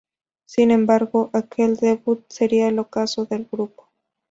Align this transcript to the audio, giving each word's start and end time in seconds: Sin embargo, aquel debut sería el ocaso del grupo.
Sin 0.47 0.71
embargo, 0.71 1.29
aquel 1.31 1.75
debut 1.77 2.25
sería 2.27 2.69
el 2.69 2.79
ocaso 2.79 3.25
del 3.25 3.45
grupo. 3.45 3.91